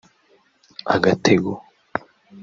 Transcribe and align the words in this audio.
“agatego 0.95 1.51